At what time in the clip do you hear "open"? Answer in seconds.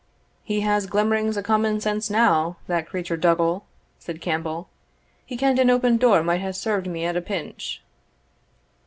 5.69-5.97